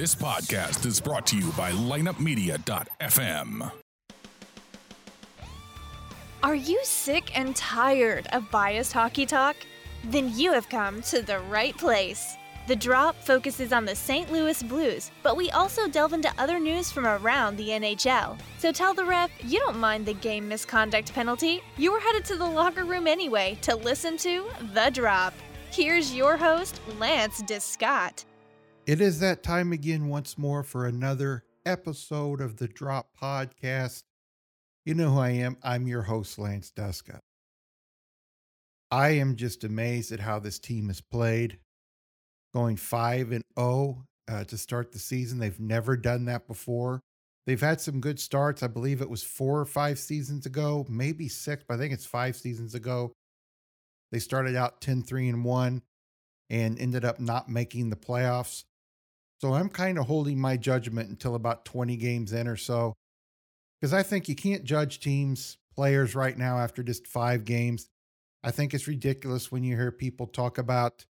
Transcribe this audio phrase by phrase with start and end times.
[0.00, 3.70] This podcast is brought to you by lineupmedia.fm.
[6.42, 9.56] Are you sick and tired of biased hockey talk?
[10.04, 12.34] Then you have come to the right place.
[12.66, 14.32] The Drop focuses on the St.
[14.32, 18.38] Louis Blues, but we also delve into other news from around the NHL.
[18.56, 21.62] So tell the ref you don't mind the game misconduct penalty.
[21.76, 25.34] You were headed to the locker room anyway to listen to The Drop.
[25.70, 28.24] Here's your host, Lance Descott.
[28.86, 34.04] It is that time again once more for another episode of the Drop Podcast.
[34.86, 35.58] You know who I am.
[35.62, 37.20] I'm your host, Lance Descott.
[38.90, 41.58] I am just amazed at how this team has played.
[42.54, 45.38] Going 5 and 0 uh, to start the season.
[45.38, 47.00] They've never done that before.
[47.46, 48.62] They've had some good starts.
[48.62, 52.06] I believe it was four or five seasons ago, maybe six, but I think it's
[52.06, 53.12] five seasons ago.
[54.10, 55.82] They started out 10 3 and 1
[56.48, 58.64] and ended up not making the playoffs.
[59.40, 62.94] So I'm kind of holding my judgment until about 20 games in or so.
[63.80, 67.88] Because I think you can't judge teams, players right now after just five games.
[68.44, 71.04] I think it's ridiculous when you hear people talk about,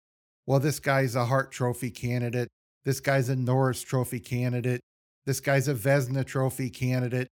[0.46, 2.48] well, this guy's a Hart Trophy candidate.
[2.84, 4.80] This guy's a Norris Trophy candidate.
[5.26, 7.28] This guy's a Vezina Trophy candidate.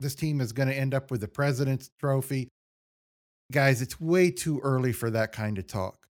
[0.00, 2.48] This team is going to end up with the President's Trophy.
[3.52, 6.03] Guys, it's way too early for that kind of talk.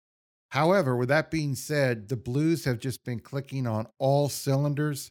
[0.53, 5.09] However, with that being said, the Blues have just been clicking on all cylinders.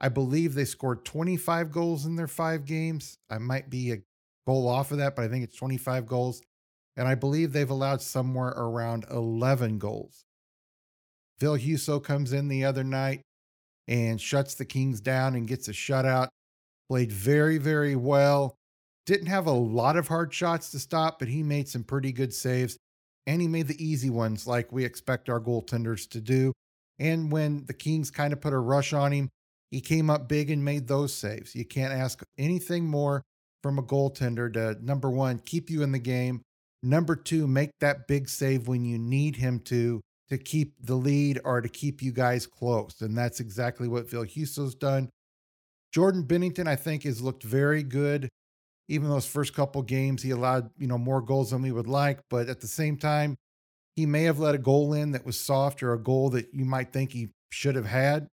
[0.00, 3.16] I believe they scored 25 goals in their five games.
[3.30, 3.98] I might be a
[4.48, 6.42] goal off of that, but I think it's 25 goals.
[6.96, 10.24] And I believe they've allowed somewhere around 11 goals.
[11.38, 13.20] Ville Husso comes in the other night
[13.86, 16.30] and shuts the Kings down and gets a shutout.
[16.88, 18.56] Played very, very well.
[19.06, 22.34] Didn't have a lot of hard shots to stop, but he made some pretty good
[22.34, 22.76] saves
[23.26, 26.52] and he made the easy ones like we expect our goaltenders to do.
[26.98, 29.28] And when the Kings kind of put a rush on him,
[29.70, 31.54] he came up big and made those saves.
[31.54, 33.22] You can't ask anything more
[33.62, 36.42] from a goaltender to number one, keep you in the game.
[36.82, 41.40] Number two, make that big save when you need him to, to keep the lead
[41.44, 43.00] or to keep you guys close.
[43.00, 45.08] And that's exactly what Ville Husso's done.
[45.92, 48.28] Jordan Binnington, I think, has looked very good
[48.88, 52.20] even those first couple games, he allowed, you know, more goals than we would like.
[52.28, 53.36] But at the same time,
[53.96, 56.64] he may have let a goal in that was soft or a goal that you
[56.64, 58.28] might think he should have had.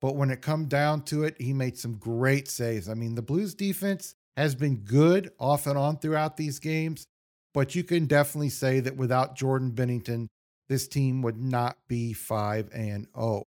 [0.00, 2.88] But when it come down to it, he made some great saves.
[2.88, 7.04] I mean, the Blues defense has been good off and on throughout these games,
[7.52, 10.28] but you can definitely say that without Jordan Binnington
[10.68, 13.44] this team would not be 5 and 0.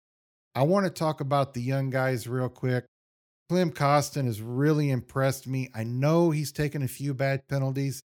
[0.54, 2.84] I want to talk about the young guys real quick.
[3.48, 5.70] Klim Kostin has really impressed me.
[5.74, 8.02] I know he's taken a few bad penalties,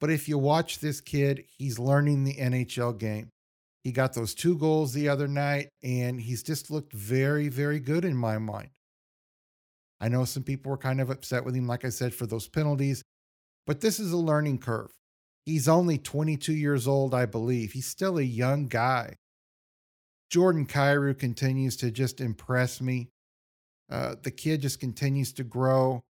[0.00, 3.30] but if you watch this kid, he's learning the NHL game.
[3.82, 8.04] He got those two goals the other night, and he's just looked very, very good
[8.04, 8.70] in my mind.
[10.00, 12.48] I know some people were kind of upset with him, like I said, for those
[12.48, 13.02] penalties,
[13.66, 14.90] but this is a learning curve.
[15.44, 17.72] He's only 22 years old, I believe.
[17.72, 19.16] He's still a young guy.
[20.30, 23.08] Jordan Kyrou continues to just impress me.
[23.90, 26.02] Uh, the kid just continues to grow.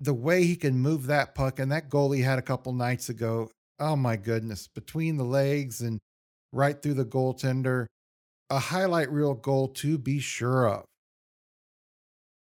[0.00, 3.08] The way he can move that puck and that goal he had a couple nights
[3.08, 5.98] ago, oh my goodness, between the legs and
[6.52, 7.86] right through the goaltender,
[8.50, 10.84] a highlight reel goal to be sure of.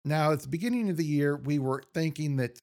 [0.05, 2.59] Now, at the beginning of the year, we were thinking that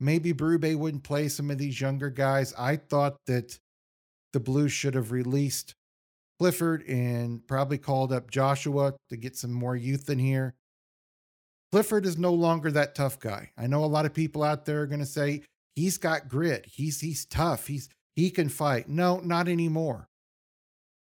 [0.00, 2.52] maybe Berube wouldn't play some of these younger guys.
[2.58, 3.58] I thought that
[4.32, 5.74] the Blues should have released
[6.38, 10.54] Clifford and probably called up Joshua to get some more youth in here.
[11.72, 13.50] Clifford is no longer that tough guy.
[13.56, 15.42] I know a lot of people out there are going to say
[15.76, 16.66] he's got grit.
[16.66, 17.66] He's he's tough.
[17.66, 18.88] He's he can fight.
[18.88, 20.08] No, not anymore.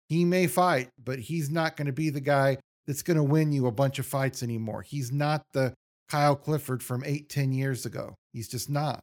[0.08, 3.52] He may fight, but he's not going to be the guy that's going to win
[3.52, 4.82] you a bunch of fights anymore.
[4.82, 5.75] He's not the
[6.08, 8.14] Kyle Clifford from eight, ten years ago.
[8.32, 9.00] He's just not.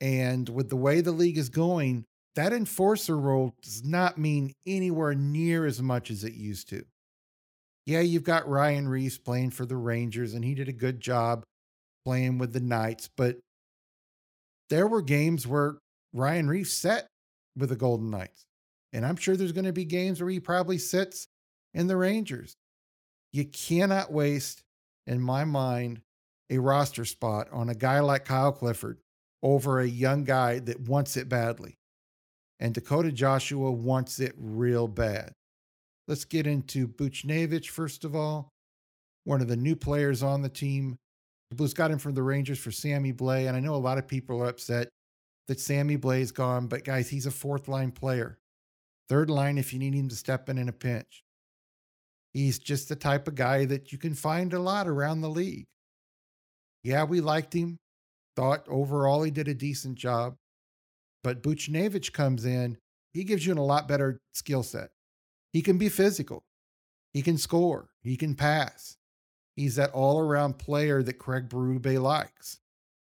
[0.00, 2.04] And with the way the league is going,
[2.36, 6.84] that enforcer role does not mean anywhere near as much as it used to
[7.86, 11.44] yeah, you've got Ryan Reaves playing for the Rangers, and he did a good job
[12.04, 13.08] playing with the Knights.
[13.16, 13.38] But
[14.70, 15.76] there were games where
[16.12, 17.08] Ryan Reaves set
[17.56, 18.46] with the Golden Knights.
[18.92, 21.26] And I'm sure there's going to be games where he probably sits
[21.74, 22.54] in the Rangers.
[23.32, 24.62] You cannot waste,
[25.06, 26.00] in my mind,
[26.50, 28.98] a roster spot on a guy like Kyle Clifford
[29.42, 31.76] over a young guy that wants it badly.
[32.60, 35.32] And Dakota Joshua wants it real bad.
[36.06, 38.50] Let's get into Buchnevich first of all,
[39.24, 40.96] one of the new players on the team.
[41.50, 43.48] The Blues got him from the Rangers for Sammy Blais.
[43.48, 44.88] and I know a lot of people are upset
[45.48, 48.38] that Sammy Blais is gone, but guys, he's a fourth line player.
[49.08, 51.22] Third line if you need him to step in in a pinch.
[52.32, 55.66] He's just the type of guy that you can find a lot around the league.
[56.82, 57.76] Yeah, we liked him.
[58.36, 60.34] Thought overall he did a decent job.
[61.22, 62.76] But Buchnevich comes in,
[63.12, 64.90] he gives you a lot better skill set.
[65.54, 66.44] He can be physical.
[67.12, 67.88] He can score.
[68.02, 68.96] He can pass.
[69.54, 72.58] He's that all around player that Craig Berube likes.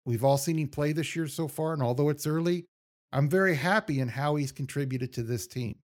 [0.04, 2.66] We've all seen him play this year so far, and although it's early,
[3.12, 5.76] I'm very happy in how he's contributed to this team.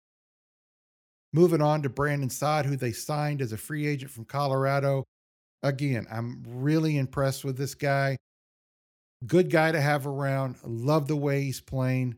[1.32, 5.04] Moving on to Brandon Saad, who they signed as a free agent from Colorado.
[5.62, 8.16] Again, I'm really impressed with this guy.
[9.24, 10.56] Good guy to have around.
[10.64, 12.16] love the way he's playing.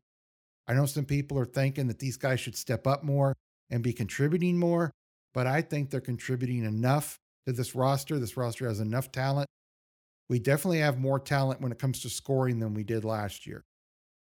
[0.66, 3.34] I know some people are thinking that these guys should step up more
[3.70, 4.90] and be contributing more,
[5.34, 8.18] but I think they're contributing enough to this roster.
[8.18, 9.48] This roster has enough talent.
[10.28, 13.64] We definitely have more talent when it comes to scoring than we did last year.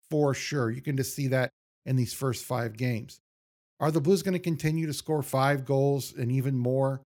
[0.10, 0.70] For sure.
[0.72, 1.50] You can just see that
[1.86, 3.20] in these first five games.
[3.80, 7.02] Are the Blues going to continue to score five goals and even more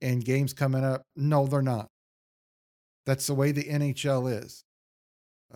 [0.00, 1.02] in games coming up?
[1.16, 1.88] No, they're not.
[3.06, 4.62] That's the way the NHL is.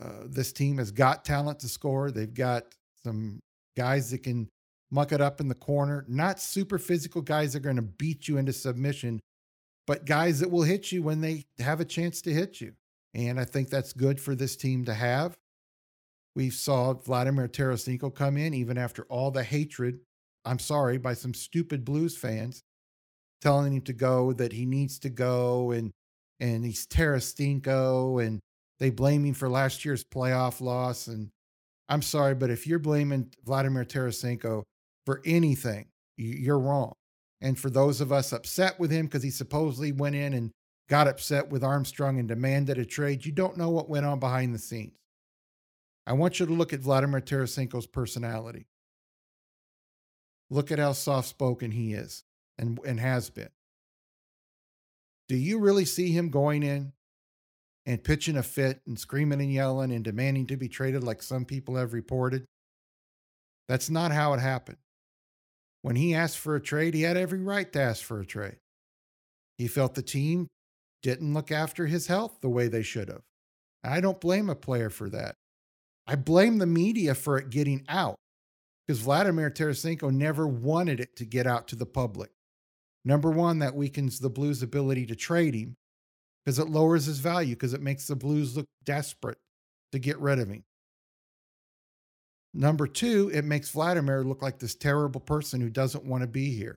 [0.01, 2.11] Uh, this team has got talent to score.
[2.11, 2.65] They've got
[3.05, 3.41] some
[3.77, 4.49] guys that can
[4.91, 6.05] muck it up in the corner.
[6.09, 9.21] Not super physical guys that are going to beat you into submission,
[9.87, 12.73] but guys that will hit you when they have a chance to hit you.
[13.15, 15.37] And I think that's good for this team to have.
[16.35, 20.01] We saw Vladimir Tarasenko come in even after all the hatred,
[20.45, 22.63] I'm sorry, by some stupid Blues fans
[23.41, 25.91] telling him to go, that he needs to go, and
[26.41, 28.41] and he's Tarasenko, and
[28.79, 31.09] they blame him for last year's playoff loss.
[31.09, 31.31] And
[31.89, 34.63] I'm sorry, but if you're blaming Vladimir Tarasenko
[35.09, 35.87] for anything,
[36.19, 36.93] you're wrong.
[37.41, 40.51] And for those of us upset with him because he supposedly went in and
[40.91, 44.55] got upset with Armstrong and demanded a trade, you don't know what went on behind
[44.55, 44.99] the scenes.
[46.07, 48.67] I want you to look at Vladimir Tarasenko's personality.
[50.51, 52.25] Look at how soft spoken he is
[52.59, 53.49] and, and has been.
[55.27, 56.93] Do you really see him going in
[57.87, 61.47] and pitching a fit and screaming and yelling and demanding to be traded like some
[61.47, 62.45] people have reported.
[63.69, 64.77] That's not how it happened.
[65.89, 68.59] When he asked for a trade, he had every right to ask for a trade.
[69.57, 70.49] He felt the team
[71.03, 73.23] didn't look after his health the way they should have.
[73.83, 75.37] I don't blame a player for that.
[76.07, 78.17] I blame the media for it getting out
[78.87, 82.33] because Vladimir Tarasenko never wanted it to get out to the public.
[83.07, 85.75] Number one, that weakens the Blues' ability to trade him
[86.45, 89.39] because it lowers his value because it makes the Blues look desperate
[89.93, 90.65] to get rid of him.
[92.55, 96.51] Number two, it makes Vladimir look like this terrible person who doesn't want to be
[96.53, 96.75] here.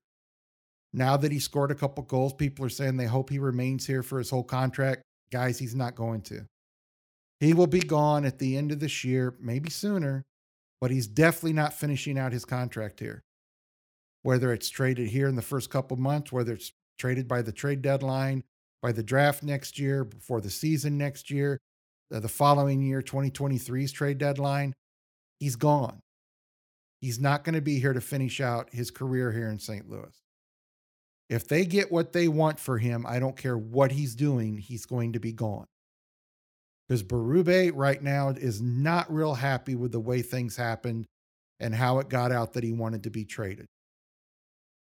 [0.94, 4.04] Now that he scored a couple goals, people are saying they hope he remains here
[4.04, 5.02] for his whole contract.
[5.32, 6.46] Guys, he's not going to.
[7.40, 10.24] He will be gone at the end of this year, maybe sooner,
[10.82, 13.22] but he's definitely not finishing out his contract here.
[14.24, 17.82] Whether it's traded here in the first couple months, whether it's traded by the trade
[17.82, 18.44] deadline,
[18.82, 21.58] by the draft next year, before the season next year,
[22.14, 24.74] uh, the following year, 2023's trade deadline,
[25.42, 26.00] he's gone.
[27.02, 29.90] He's not going to be here to finish out his career here in St.
[29.90, 30.16] Louis.
[31.30, 34.86] If they get what they want for him, I don't care what he's doing, he's
[34.86, 35.66] going to be gone.
[36.88, 41.06] Because Berube right now is not real happy with the way things happened
[41.60, 43.66] and how it got out that he wanted to be traded.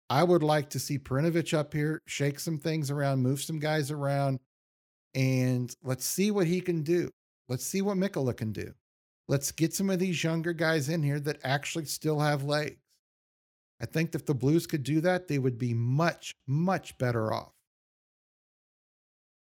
[0.08, 3.90] I would like to see Perunovich up here, shake some things around, move some guys
[3.90, 4.38] around,
[5.14, 7.10] and let's see what he can do.
[7.48, 8.72] Let's see what Mikkola can do.
[9.28, 12.76] Let's get some of these younger guys in here that actually still have legs.
[13.80, 17.52] I think if the Blues could do that, they would be much, much better off.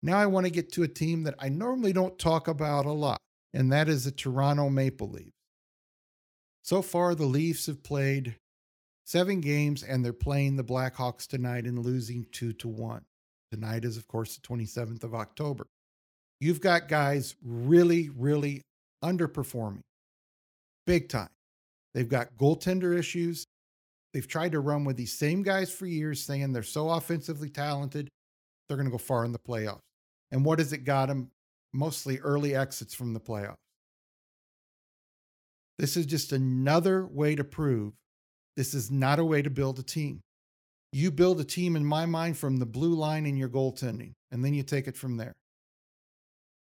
[0.03, 2.93] Now I want to get to a team that I normally don't talk about a
[2.93, 3.19] lot,
[3.53, 5.33] and that is the Toronto Maple Leafs.
[6.63, 8.37] So far, the Leafs have played
[9.05, 13.05] seven games, and they're playing the Blackhawks tonight and losing two to one.
[13.51, 15.67] Tonight is, of course, the 27th of October.
[16.39, 18.63] You've got guys really, really
[19.03, 19.83] underperforming
[20.87, 21.29] big time.
[21.95, 23.47] They've got goaltender issues.
[24.13, 28.09] They've tried to run with these same guys for years, saying they're so offensively talented,
[28.67, 29.83] they're going to go far in the playoffs.
[30.33, 31.31] And what has it got them?
[31.73, 33.55] Mostly early exits from the playoffs.
[35.79, 37.93] This is just another way to prove
[38.57, 40.21] this is not a way to build a team.
[40.93, 44.45] You build a team, in my mind, from the blue line in your goaltending, and
[44.45, 45.35] then you take it from there.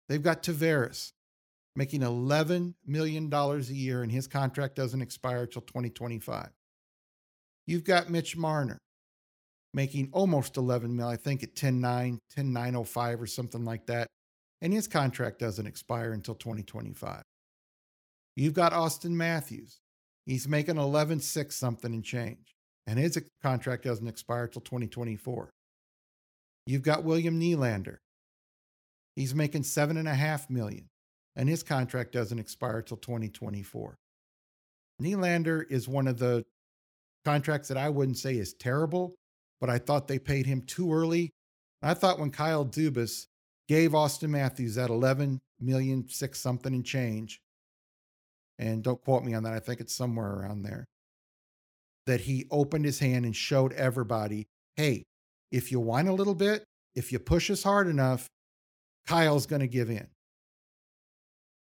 [0.10, 1.14] They've got Tavares
[1.76, 6.50] making $11 million a year, and his contract doesn't expire until 2025.
[7.68, 8.78] You've got Mitch Marner
[9.74, 14.08] making almost 11 mil, I think at 10.9, 10.905 or something like that,
[14.62, 17.22] and his contract doesn't expire until 2025.
[18.36, 19.82] You've got Auston Matthews
[20.26, 22.56] He's making 11 6 something and change.
[22.88, 25.50] And his contract doesn't expire till 2024.
[26.66, 27.98] You've got William Nylander.
[29.16, 30.88] He's making seven and a half million,
[31.36, 33.98] and his contract doesn't expire till 2024.
[35.02, 36.44] Nylander is one of the
[37.26, 39.16] contracts that I wouldn't say is terrible,
[39.60, 41.32] but I thought they paid him too early.
[41.82, 43.28] I thought when Kyle Dubas
[43.68, 47.40] gave Auston Matthews that 11 million, six something and change,
[48.60, 50.86] and don't quote me on that, I think it's somewhere around there,
[52.06, 54.48] that he opened his hand and showed everybody
[54.78, 55.04] hey,
[55.52, 56.64] if you whine a little bit,
[56.96, 58.28] if you push us hard enough,
[59.06, 60.08] Kyle's going to give in.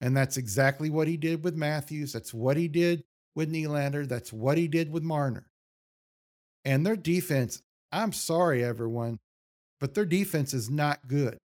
[0.01, 2.13] And that's exactly what he did with Matthews.
[2.13, 3.03] That's what he did
[3.35, 4.07] with Nylander.
[4.07, 5.47] That's what he did with Marner.
[6.65, 7.61] And their defense,
[7.91, 9.17] I'm sorry, everyone,
[9.79, 11.37] but their defense is not good.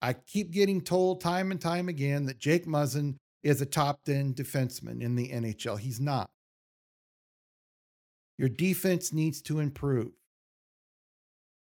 [0.00, 4.34] I keep getting told time and time again that Jake Muzzin is a top 10
[4.34, 5.78] defenseman in the NHL.
[5.78, 6.30] He's not.
[8.38, 10.12] Your defense needs to improve.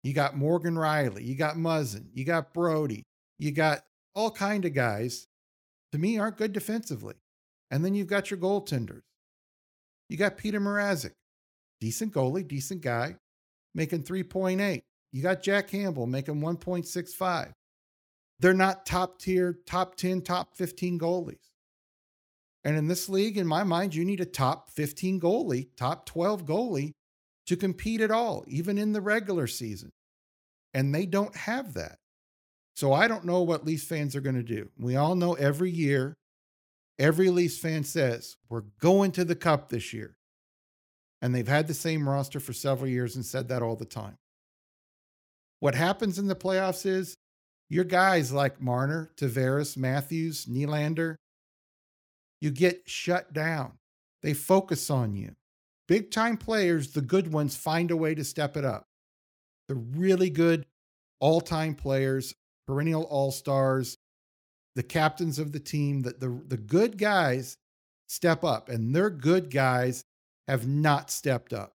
[0.02, 3.04] You got Morgan Rielly, you got Muzzin, you got Brodie,
[3.38, 3.82] you got
[4.14, 5.28] all kind of guys
[5.92, 7.14] to me aren't good defensively.
[7.70, 9.02] And then you've got your goaltenders.
[10.08, 11.14] You got Peter Mrazek,
[11.80, 13.16] decent goalie, decent guy,
[13.74, 14.82] making 3.8.
[15.12, 17.52] You got Jack Campbell making 1.65.
[18.40, 21.50] They're not top tier, top 10, top 15 goalies.
[22.64, 26.44] And in this league, in my mind, you need a top 15 goalie, top 12
[26.44, 26.92] goalie
[27.46, 29.90] to compete at all, even in the regular season.
[30.74, 31.98] And they don't have that.
[32.74, 34.70] So I don't know what Leafs fans are going to do.
[34.78, 36.14] We all know every year,
[36.98, 40.16] every Leafs fan says, we're going to the cup this year.
[41.20, 44.16] And they've had the same roster for several years and said that all the time.
[45.60, 47.14] What happens in the playoffs is
[47.68, 51.16] your guys like Marner, Tavares, Matthews, Nylander,
[52.40, 53.78] you get shut down.
[54.22, 55.36] They focus on you.
[55.86, 58.88] Big time players, the good ones, find a way to step it up.
[59.68, 60.66] The really good
[61.20, 62.34] all time players,
[62.72, 63.98] perennial all stars,
[64.74, 67.56] the captains of the team, the, the, the good guys
[68.08, 70.04] step up, and their good guys
[70.48, 71.72] have not stepped up.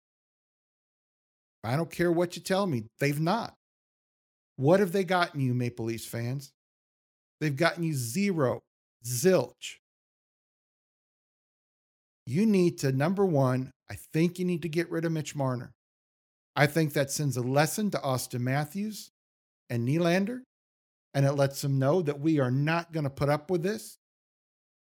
[1.64, 3.54] I don't care what you tell me, they've not.
[4.56, 6.52] What have they gotten you, Maple Leafs fans?
[7.40, 8.62] They've gotten you zero,
[9.06, 9.78] zilch
[12.28, 15.72] you need to, number one, I think you need to get rid of Mitch Marner.
[16.58, 19.12] I think that sends a lesson to Auston Matthews
[19.70, 20.42] and Nylander,
[21.18, 23.98] and it lets them know that we are not going to put up with this.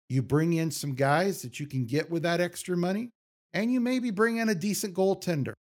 [0.07, 3.09] You bring in some guys that you can get with that extra money,
[3.53, 5.51] and you maybe bring in a decent goaltender.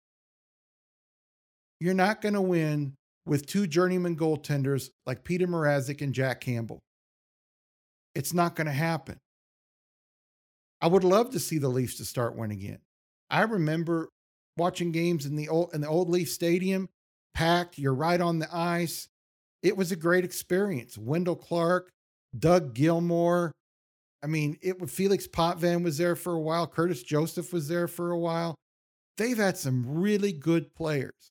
[1.80, 2.94] You're not going to win
[3.26, 6.78] with two journeyman goaltenders like Peter Mrazek and Jack Campbell.
[8.14, 9.18] It's not going to happen.
[10.80, 12.78] I would love to see the Leafs to start winning again.
[13.28, 14.08] I remember
[14.56, 16.88] watching games in the old in the old Leaf Stadium,
[17.34, 17.76] packed.
[17.76, 19.08] You're right on the ice.
[19.62, 20.96] It was a great experience.
[20.96, 21.90] Wendell Clark,
[22.38, 23.52] Doug Gilmour.
[24.22, 26.66] I mean, it Felix Potvin was there for a while.
[26.66, 28.54] Curtis Joseph was there for a while.
[29.16, 31.30] They've had some really good players.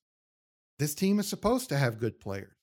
[0.77, 2.53] This team is supposed to have good players.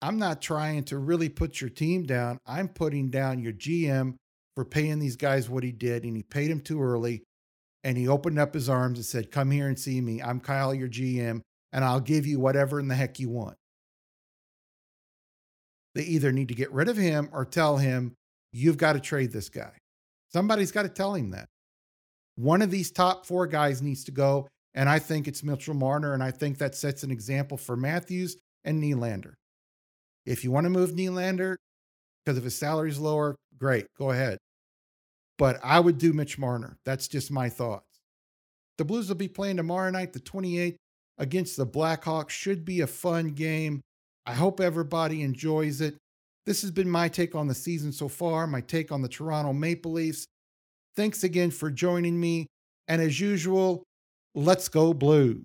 [0.00, 2.38] I'm not trying to really put your team down.
[2.46, 4.14] I'm putting down your GM
[4.54, 7.24] for paying these guys what he did, and he paid them too early.
[7.84, 10.22] And he opened up his arms and said, Come here and see me.
[10.22, 11.40] I'm Kyle, your GM,
[11.72, 13.56] and I'll give you whatever in the heck you want.
[15.98, 18.14] They either need to get rid of him or tell him,
[18.50, 19.72] You've got to trade this guy.
[20.32, 21.50] Somebody's got to tell him that.
[22.36, 24.48] One of these top four guys needs to go.
[24.72, 26.14] And I think it's Mitchell Marner.
[26.14, 29.34] And I think that sets an example for Matthews and Nylander.
[30.24, 31.56] If you want to move Nylander
[32.24, 34.38] because if his salary's lower, great, go ahead
[35.38, 36.76] but I would do Mitch Marner.
[36.84, 37.86] That's just my thoughts.
[38.76, 40.76] The Blues will be playing tomorrow night, the 28th,
[41.16, 42.30] against the Blackhawks.
[42.30, 43.80] Should be a fun game.
[44.28, 45.96] I hope everybody enjoys it.
[46.44, 49.54] This has been my take on the season so far, my take on the Toronto
[49.54, 50.26] Maple Leafs.
[50.94, 52.46] Thanks again for joining me.
[52.88, 53.84] And as usual,
[54.34, 55.44] let's go blue.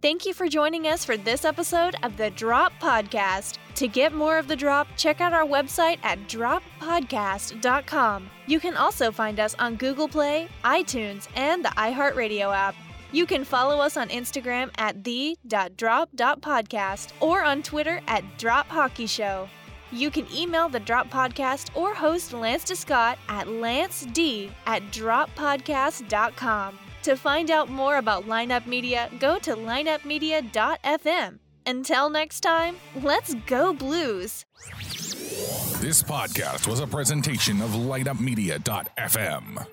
[0.00, 3.58] Thank you for joining us for this episode of the Drop Podcast.
[3.74, 8.30] To get more of the drop, check out our website at droppodcast.com.
[8.46, 12.74] You can also find us on Google Play, iTunes, and the iHeartRadio app.
[13.12, 19.48] You can follow us on Instagram at the.drop.podcast or on Twitter at Drop Hockey Show.
[19.92, 26.78] You can email the Drop Podcast or host Lance DeScott at lanced at droppodcast.com.
[27.02, 31.38] To find out more about Lineup Media, go to lineupmedia.fm.
[31.66, 34.44] Until next time, let's go blues.
[35.80, 39.66] This podcast was a presentation of lineupmedia.fm.